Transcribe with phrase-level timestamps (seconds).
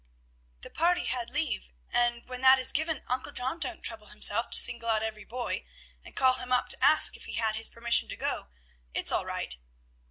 [0.61, 4.57] "The party had leave, and when that is given, Uncle John don't trouble himself to
[4.57, 5.63] single out every boy,
[6.03, 8.47] and call him up to ask if he had his permission to go.
[8.95, 9.55] It's all right."